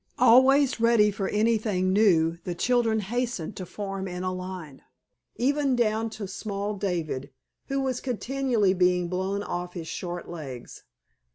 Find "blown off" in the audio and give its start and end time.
9.09-9.75